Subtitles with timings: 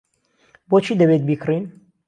[0.69, 1.63] بۆچی دەبێت بیکڕین؟